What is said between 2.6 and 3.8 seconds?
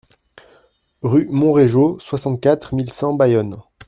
mille cent Bayonne